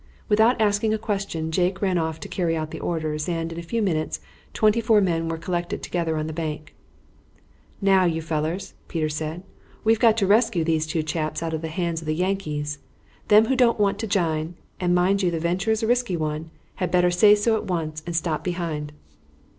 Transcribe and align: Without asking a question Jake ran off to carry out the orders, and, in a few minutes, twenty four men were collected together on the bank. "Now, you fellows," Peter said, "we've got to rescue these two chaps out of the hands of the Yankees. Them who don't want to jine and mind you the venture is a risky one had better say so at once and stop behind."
Without 0.29 0.59
asking 0.59 0.95
a 0.95 0.97
question 0.97 1.51
Jake 1.51 1.79
ran 1.79 1.99
off 1.99 2.19
to 2.21 2.27
carry 2.27 2.57
out 2.57 2.71
the 2.71 2.79
orders, 2.79 3.29
and, 3.29 3.53
in 3.53 3.59
a 3.59 3.61
few 3.61 3.83
minutes, 3.83 4.19
twenty 4.51 4.81
four 4.81 4.99
men 4.99 5.29
were 5.29 5.37
collected 5.37 5.83
together 5.83 6.17
on 6.17 6.25
the 6.25 6.33
bank. 6.33 6.73
"Now, 7.83 8.05
you 8.05 8.19
fellows," 8.19 8.73
Peter 8.87 9.09
said, 9.09 9.43
"we've 9.83 9.99
got 9.99 10.17
to 10.17 10.25
rescue 10.25 10.63
these 10.63 10.87
two 10.87 11.03
chaps 11.03 11.43
out 11.43 11.53
of 11.53 11.61
the 11.61 11.67
hands 11.67 12.01
of 12.01 12.07
the 12.07 12.15
Yankees. 12.15 12.79
Them 13.27 13.45
who 13.45 13.55
don't 13.55 13.79
want 13.79 13.99
to 13.99 14.07
jine 14.07 14.55
and 14.79 14.95
mind 14.95 15.21
you 15.21 15.29
the 15.29 15.39
venture 15.39 15.69
is 15.69 15.83
a 15.83 15.87
risky 15.87 16.17
one 16.17 16.49
had 16.77 16.89
better 16.89 17.11
say 17.11 17.35
so 17.35 17.55
at 17.55 17.65
once 17.67 18.01
and 18.07 18.15
stop 18.15 18.43
behind." 18.43 18.93